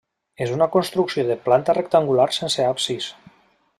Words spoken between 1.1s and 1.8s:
de planta